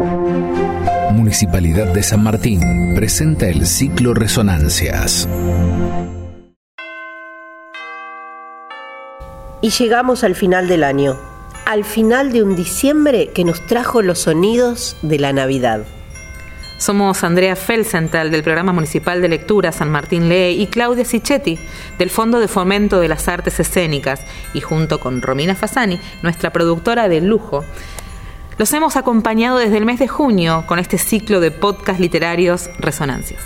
[0.00, 5.28] Municipalidad de San Martín presenta el ciclo Resonancias.
[9.60, 11.16] Y llegamos al final del año,
[11.64, 15.84] al final de un diciembre que nos trajo los sonidos de la Navidad.
[16.76, 21.56] Somos Andrea Felsenthal del Programa Municipal de Lectura San Martín Lee y Claudia Sichetti
[21.98, 24.22] del Fondo de Fomento de las Artes Escénicas
[24.54, 27.64] y junto con Romina Fasani, nuestra productora de lujo,
[28.58, 33.40] los hemos acompañado desde el mes de junio con este ciclo de podcast literarios Resonancias.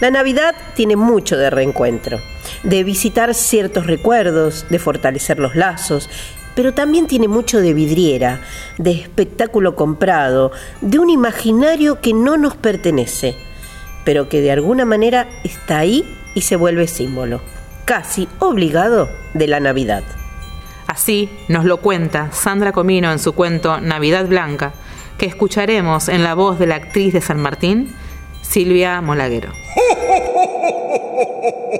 [0.00, 2.20] La Navidad tiene mucho de reencuentro,
[2.62, 6.08] de visitar ciertos recuerdos, de fortalecer los lazos
[6.54, 8.40] pero también tiene mucho de vidriera,
[8.76, 13.36] de espectáculo comprado, de un imaginario que no nos pertenece,
[14.04, 17.40] pero que de alguna manera está ahí y se vuelve símbolo,
[17.84, 20.02] casi obligado de la Navidad.
[20.90, 24.72] Así nos lo cuenta Sandra Comino en su cuento Navidad Blanca,
[25.18, 27.94] que escucharemos en la voz de la actriz de San Martín,
[28.42, 29.52] Silvia Molaguero.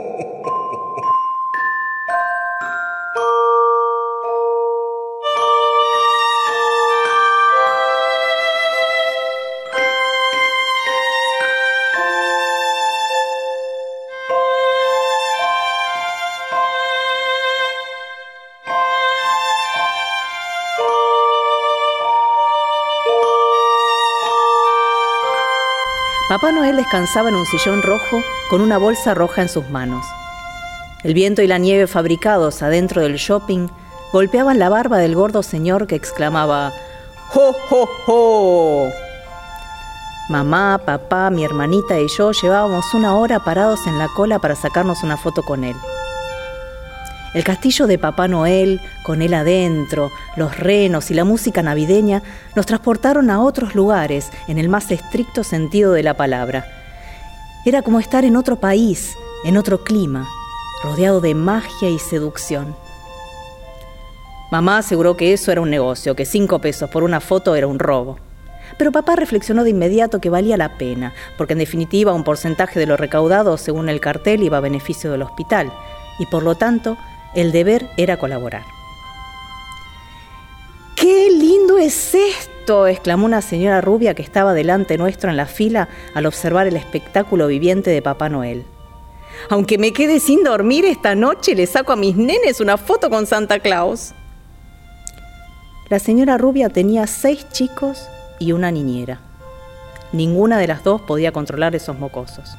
[26.30, 30.06] Papá Noel descansaba en un sillón rojo con una bolsa roja en sus manos.
[31.02, 33.66] El viento y la nieve fabricados adentro del shopping
[34.12, 36.72] golpeaban la barba del gordo señor que exclamaba
[37.30, 38.88] ¡Jo, jo, jo!
[40.28, 45.02] Mamá, papá, mi hermanita y yo llevábamos una hora parados en la cola para sacarnos
[45.02, 45.74] una foto con él.
[47.32, 52.22] El castillo de Papá Noel, con él adentro, los renos y la música navideña
[52.56, 56.66] nos transportaron a otros lugares en el más estricto sentido de la palabra.
[57.64, 59.14] Era como estar en otro país,
[59.44, 60.28] en otro clima,
[60.82, 62.74] rodeado de magia y seducción.
[64.50, 67.78] Mamá aseguró que eso era un negocio, que cinco pesos por una foto era un
[67.78, 68.18] robo.
[68.76, 72.86] Pero papá reflexionó de inmediato que valía la pena, porque en definitiva un porcentaje de
[72.86, 75.72] lo recaudado según el cartel iba a beneficio del hospital,
[76.18, 76.96] y por lo tanto
[77.34, 78.64] el deber era colaborar.
[80.96, 82.86] ¡Qué lindo es esto!
[82.86, 87.46] exclamó una señora rubia que estaba delante nuestro en la fila al observar el espectáculo
[87.46, 88.64] viviente de Papá Noel.
[89.48, 93.26] Aunque me quede sin dormir esta noche, le saco a mis nenes una foto con
[93.26, 94.12] Santa Claus.
[95.88, 98.06] La señora rubia tenía seis chicos
[98.38, 99.20] y una niñera.
[100.12, 102.56] Ninguna de las dos podía controlar esos mocosos.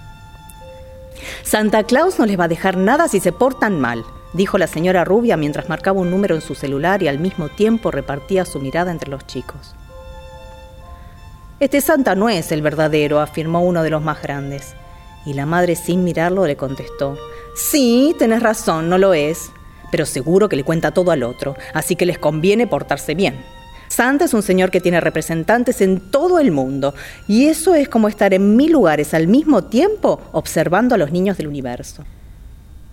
[1.44, 5.04] Santa Claus no les va a dejar nada si se portan mal, dijo la señora
[5.04, 8.92] rubia mientras marcaba un número en su celular y al mismo tiempo repartía su mirada
[8.92, 9.76] entre los chicos.
[11.60, 14.74] Este Santa no es el verdadero, afirmó uno de los más grandes.
[15.26, 17.18] Y la madre sin mirarlo le contestó,
[17.56, 19.52] Sí, tenés razón, no lo es,
[19.92, 23.46] pero seguro que le cuenta todo al otro, así que les conviene portarse bien.
[23.90, 26.96] Santa es un señor que tiene representantes en todo el mundo,
[27.28, 31.38] y eso es como estar en mil lugares al mismo tiempo observando a los niños
[31.38, 32.06] del universo.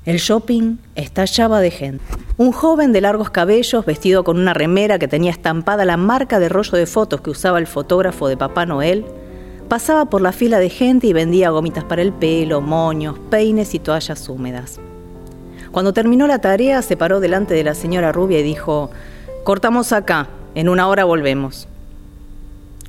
[0.09, 2.03] El shopping estallaba de gente.
[2.39, 6.49] Un joven de largos cabellos, vestido con una remera que tenía estampada la marca de
[6.49, 9.05] rollo de fotos que usaba el fotógrafo de Papá Noel,
[9.69, 13.81] pasaba por la fila de gente y vendía gomitas para el pelo, moños, peines y
[13.81, 14.81] toallas húmedas.
[15.73, 18.89] Cuando terminó la tarea, se paró delante de la señora rubia y dijo,
[19.45, 21.69] Cortamos acá, en una hora volvemos.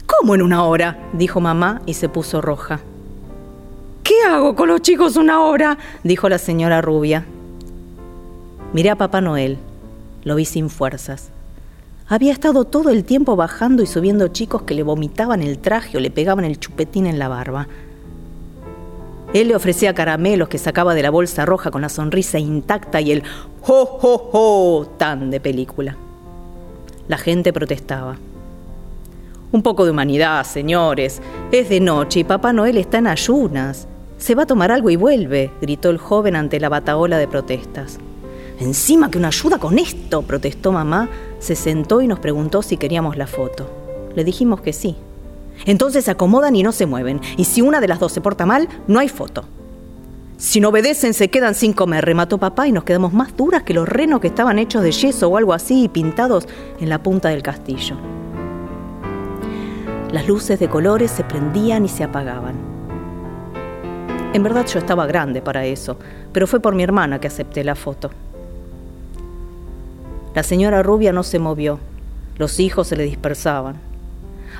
[0.06, 0.98] ¿Cómo en una hora?
[1.12, 2.80] dijo mamá y se puso roja.
[4.10, 5.78] ¿Qué hago con los chicos una hora?
[6.04, 7.26] dijo la señora rubia.
[8.74, 9.60] Miré a Papá Noel.
[10.24, 11.30] Lo vi sin fuerzas.
[12.08, 16.00] Había estado todo el tiempo bajando y subiendo chicos que le vomitaban el traje o
[16.00, 17.68] le pegaban el chupetín en la barba.
[19.36, 23.12] Él le ofrecía caramelos que sacaba de la bolsa roja con la sonrisa intacta y
[23.12, 23.24] el
[23.68, 24.86] ¡ho, ho, ho!
[24.98, 25.96] tan de película.
[27.08, 28.18] La gente protestaba.
[29.52, 31.22] Un poco de humanidad, señores.
[31.52, 33.88] Es de noche y Papá Noel está en ayunas.
[34.20, 38.00] Se va a tomar algo y vuelve, gritó el joven ante la bataola de protestas.
[38.60, 41.08] Encima que una ayuda con esto, protestó mamá,
[41.40, 43.72] se sentó y nos preguntó si queríamos la foto.
[44.16, 44.98] Le dijimos que sí.
[45.66, 48.46] Entonces se acomodan y no se mueven, y si una de las dos se porta
[48.46, 49.46] mal, no hay foto.
[50.38, 53.74] Si no obedecen, se quedan sin comer, remató papá y nos quedamos más duras que
[53.74, 56.46] los renos que estaban hechos de yeso o algo así y pintados
[56.82, 57.96] en la punta del castillo.
[60.12, 62.79] Las luces de colores se prendían y se apagaban.
[64.32, 65.98] En verdad yo estaba grande para eso,
[66.32, 68.12] pero fue por mi hermana que acepté la foto.
[70.36, 71.80] La señora rubia no se movió.
[72.38, 73.78] Los hijos se le dispersaban.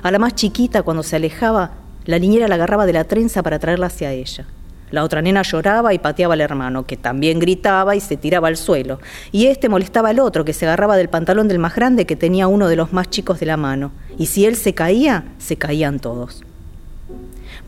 [0.02, 1.72] A la más chiquita, cuando se alejaba,
[2.06, 4.46] la niñera la agarraba de la trenza para traerla hacia ella.
[4.90, 8.58] La otra nena lloraba y pateaba al hermano, que también gritaba y se tiraba al
[8.58, 9.00] suelo.
[9.32, 12.48] Y este molestaba al otro, que se agarraba del pantalón del más grande, que tenía
[12.48, 13.92] uno de los más chicos de la mano.
[14.18, 16.44] Y si él se caía, se caían todos.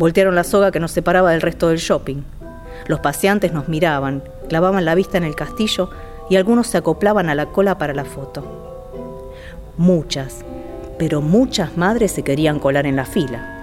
[0.02, 2.24] Voltearon la soga que nos separaba del resto del shopping.
[2.88, 5.92] Los paseantes nos miraban, clavaban la vista en el castillo
[6.28, 8.90] y algunos se acoplaban a la cola para la foto.
[9.78, 10.44] Muchas,
[10.98, 13.60] pero muchas madres se querían colar en la fila.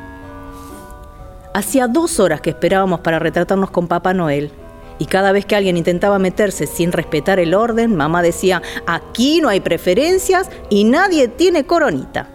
[1.54, 4.52] Hacía dos horas que esperábamos para retratarnos con Papá Noel.
[5.00, 9.48] Y cada vez que alguien intentaba meterse sin respetar el orden, mamá decía, aquí no
[9.48, 12.28] hay preferencias y nadie tiene coronita.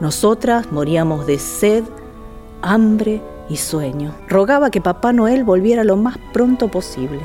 [0.00, 1.84] Nosotras moríamos de sed,
[2.62, 4.14] hambre y sueño.
[4.28, 7.20] Rogaba que Papá Noel volviera lo más pronto posible.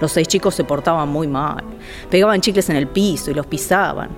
[0.00, 1.64] Los seis chicos se portaban muy mal,
[2.10, 4.10] pegaban chicles en el piso y los pisaban.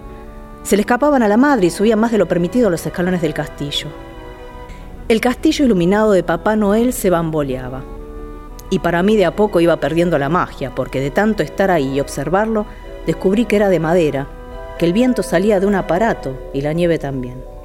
[0.62, 3.22] Se le escapaban a la madre y subían más de lo permitido a los escalones
[3.22, 3.88] del castillo.
[5.08, 7.84] El castillo iluminado de Papá Noel se bamboleaba.
[8.70, 11.94] Y para mí de a poco iba perdiendo la magia, porque de tanto estar ahí
[11.94, 12.66] y observarlo,
[13.06, 14.26] descubrí que era de madera,
[14.78, 17.55] que el viento salía de un aparato y la nieve también.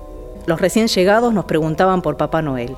[0.47, 2.75] Los recién llegados nos preguntaban por Papá Noel.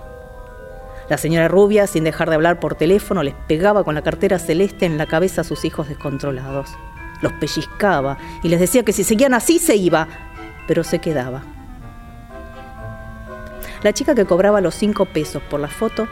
[1.10, 4.86] La señora Rubia, sin dejar de hablar por teléfono, les pegaba con la cartera celeste
[4.86, 6.70] en la cabeza a sus hijos descontrolados.
[7.22, 10.08] Los pellizcaba y les decía que si seguían así se iba,
[10.68, 11.44] pero se quedaba.
[13.82, 16.08] La chica que cobraba los cinco pesos por la foto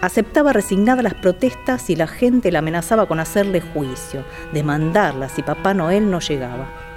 [0.00, 5.74] aceptaba resignada las protestas y la gente la amenazaba con hacerle juicio, demandarla si Papá
[5.74, 6.87] Noel no llegaba.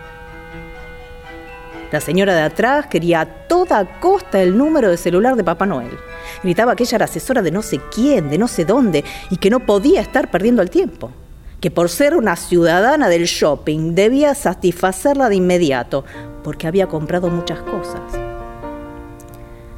[1.92, 5.92] La señora de atrás quería a toda costa el número de celular de Papá Noel.
[6.42, 9.50] Gritaba que ella era asesora de no sé quién, de no sé dónde, y que
[9.50, 11.12] no podía estar perdiendo el tiempo.
[11.60, 16.06] Que por ser una ciudadana del shopping debía satisfacerla de inmediato,
[16.46, 18.02] porque había comprado muchas cosas.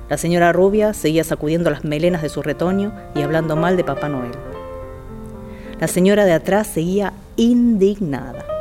[0.07, 4.07] La señora rubia seguía sacudiendo las melenas de su retoño y hablando mal de Papá
[4.07, 4.33] Noel.
[5.79, 8.52] La señora de atrás seguía indignada.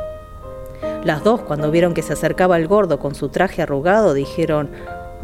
[1.03, 4.69] Las dos, cuando vieron que se acercaba el gordo con su traje arrugado, dijeron,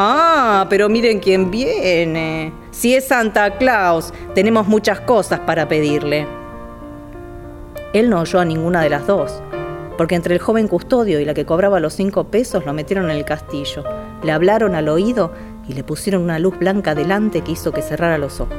[0.01, 2.53] Ah, pero miren quién viene.
[2.71, 6.25] Si es Santa Claus, tenemos muchas cosas para pedirle.
[7.91, 9.41] Él no oyó a ninguna de las dos,
[9.97, 13.17] porque entre el joven custodio y la que cobraba los cinco pesos lo metieron en
[13.17, 13.83] el castillo,
[14.23, 15.33] le hablaron al oído
[15.67, 18.55] y le pusieron una luz blanca delante que hizo que cerrara los ojos.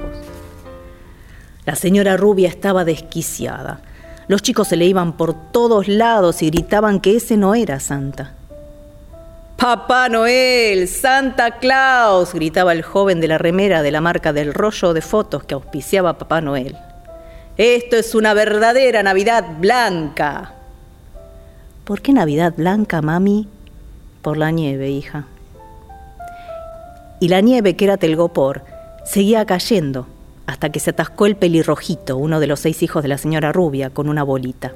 [1.65, 3.81] La señora rubia estaba desquiciada.
[4.31, 8.35] Los chicos se le iban por todos lados y gritaban que ese no era Santa.
[9.57, 14.95] Papá Noel, Santa Claus, gritaba el joven de la remera de la marca del rollo
[14.95, 16.77] de fotos que auspiciaba Papá Noel.
[17.57, 20.53] Esto es una verdadera Navidad blanca.
[21.83, 23.49] ¿Por qué Navidad blanca, mami?
[24.23, 25.27] Por la nieve, hija
[27.19, 28.63] y la nieve, que era telgopor,
[29.05, 30.07] seguía cayendo
[30.51, 33.91] hasta que se atascó el pelirrojito, uno de los seis hijos de la señora rubia,
[33.91, 34.73] con una bolita.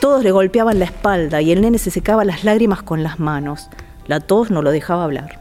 [0.00, 3.68] Todos le golpeaban la espalda y el nene se secaba las lágrimas con las manos.
[4.06, 5.40] La tos no lo dejaba hablar.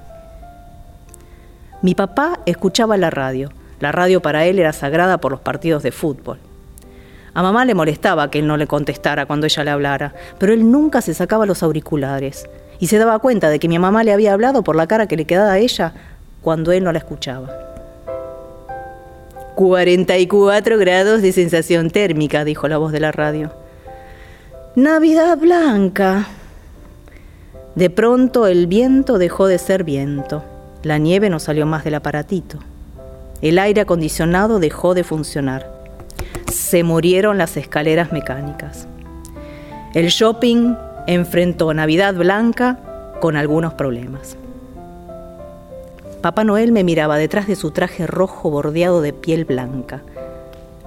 [1.84, 3.52] Mi papá escuchaba la radio.
[3.80, 6.40] La radio para él era sagrada por los partidos de fútbol.
[7.36, 10.72] A mamá le molestaba que él no le contestara cuando ella le hablara, pero él
[10.72, 14.34] nunca se sacaba los auriculares y se daba cuenta de que mi mamá le había
[14.34, 15.94] hablado por la cara que le quedaba a ella
[16.42, 17.75] cuando él no la escuchaba.
[19.56, 23.52] 44 grados de sensación térmica, dijo la voz de la radio.
[24.76, 26.28] Navidad blanca.
[27.76, 30.44] De pronto el viento dejó de ser viento.
[30.84, 32.60] La nieve no salió más del aparatito.
[33.42, 35.74] El aire acondicionado dejó de funcionar.
[36.52, 38.88] Se murieron las escaleras mecánicas.
[39.94, 40.76] El shopping
[41.08, 42.80] enfrentó Navidad Blanca
[43.22, 44.38] con algunos problemas.
[46.26, 50.02] Papá Noel me miraba detrás de su traje rojo bordeado de piel blanca.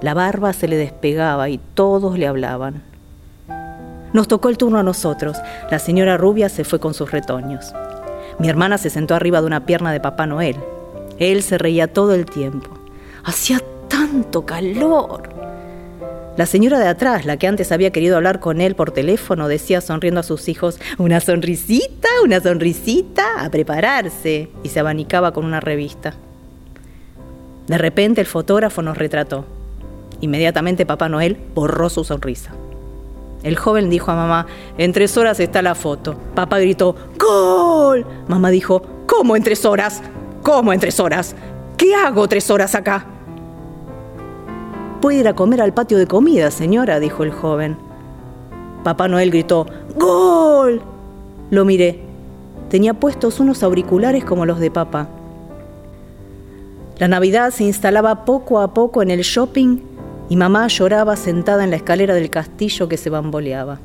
[0.01, 2.83] La barba se le despegaba y todos le hablaban.
[4.11, 5.37] Nos tocó el turno a nosotros.
[5.71, 7.73] La señora rubia se fue con sus retoños.
[8.37, 10.57] Mi hermana se sentó arriba de una pierna de Papá Noel.
[11.19, 12.71] Él se reía todo el tiempo.
[13.23, 15.38] Hacía tanto calor.
[16.39, 19.81] La señora de atrás, la que antes había querido hablar con él por teléfono, decía
[19.81, 25.59] sonriendo a sus hijos, una sonrisita, una sonrisita, a prepararse, y se abanicaba con una
[25.59, 26.13] revista.
[27.67, 29.43] De repente el fotógrafo nos retrató.
[30.21, 32.53] Inmediatamente Papá Noel borró su sonrisa.
[33.43, 36.17] El joven dijo a mamá, en tres horas está la foto.
[36.35, 38.05] Papá gritó, ¡Gol!
[38.29, 40.01] Mamá dijo, ¿cómo en tres horas?
[40.41, 41.35] ¿Cómo en tres horas?
[41.75, 43.05] ¿Qué hago tres horas acá?
[45.01, 47.77] Puede ir a comer al patio de comida, señora, dijo el joven.
[48.83, 49.65] Papá Noel gritó,
[49.97, 50.81] ¡Gol!
[51.49, 52.01] Lo miré.
[52.69, 55.07] tenía puestos unos auriculares como los de papá.
[56.99, 59.77] La Navidad se instalaba poco a poco en el shopping
[60.27, 63.79] y mamá lloraba sentada en la escalera del castillo que se bamboleaba.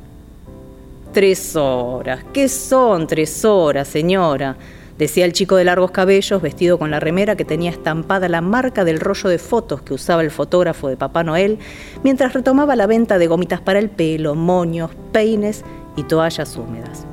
[1.13, 4.57] Tres horas, ¿qué son tres horas, señora?
[4.97, 8.83] Decía el chico de largos cabellos vestido con la remera que tenía estampada la marca
[8.83, 11.59] del rollo de fotos que usaba el fotógrafo de Papá Noel,
[12.03, 15.63] mientras retomaba la venta de gomitas para el pelo, moños, peines
[15.95, 17.05] y toallas húmedas.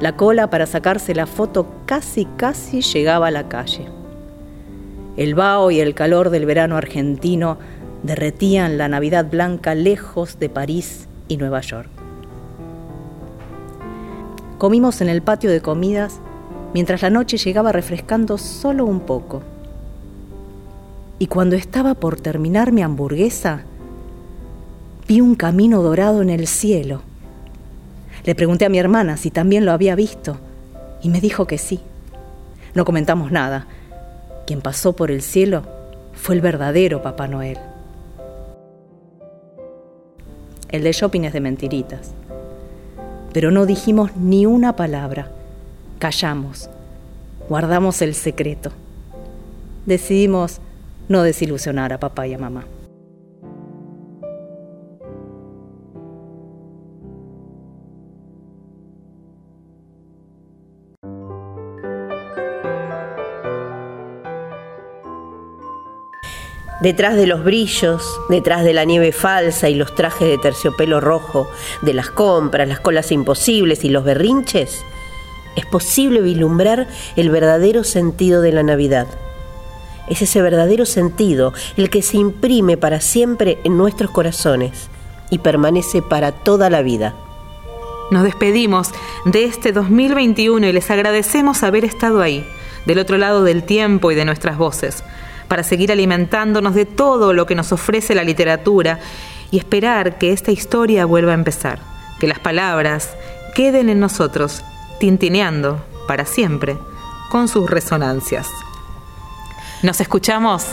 [0.00, 3.86] La cola para sacarse la foto casi casi llegaba a la calle.
[5.16, 7.58] El vaho y el calor del verano argentino
[8.04, 11.97] derretían la Navidad blanca lejos de París y Nueva York.
[14.58, 16.20] Comimos en el patio de comidas
[16.74, 19.42] mientras la noche llegaba refrescando solo un poco.
[21.18, 23.62] Y cuando estaba por terminar mi hamburguesa,
[25.06, 27.02] vi un camino dorado en el cielo
[28.28, 30.36] le pregunté a mi hermana si también lo había visto
[31.02, 31.80] y me dijo que sí.
[32.74, 33.66] No comentamos nada.
[34.46, 35.62] Quien pasó por el cielo
[36.12, 37.58] fue el verdadero Papá Noel.
[40.68, 42.12] El de shopping es de mentiritas.
[43.38, 45.30] Pero no dijimos ni una palabra.
[46.00, 46.68] Callamos.
[47.48, 48.72] Guardamos el secreto.
[49.86, 50.58] Decidimos
[51.08, 52.64] no desilusionar a papá y a mamá.
[66.80, 71.50] Detrás de los brillos, detrás de la nieve falsa y los trajes de terciopelo rojo,
[71.82, 74.84] de las compras, las colas imposibles y los berrinches,
[75.56, 79.08] es posible vislumbrar el verdadero sentido de la Navidad.
[80.06, 84.88] Es ese verdadero sentido el que se imprime para siempre en nuestros corazones
[85.30, 87.16] y permanece para toda la vida.
[88.12, 88.90] Nos despedimos
[89.24, 92.46] de este 2021 y les agradecemos haber estado ahí,
[92.86, 95.02] del otro lado del tiempo y de nuestras voces
[95.48, 99.00] para seguir alimentándonos de todo lo que nos ofrece la literatura
[99.50, 101.80] y esperar que esta historia vuelva a empezar,
[102.20, 103.16] que las palabras
[103.54, 104.62] queden en nosotros,
[105.00, 106.76] tintineando para siempre
[107.30, 108.46] con sus resonancias.
[109.82, 110.66] Nos escuchamos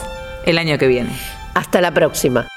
[0.46, 1.18] el año que viene.
[1.54, 2.48] Hasta la próxima.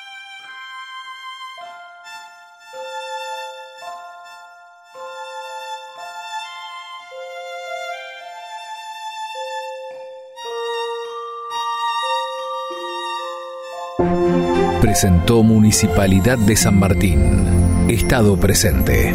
[15.01, 17.87] Presentó Municipalidad de San Martín.
[17.89, 19.15] Estado presente.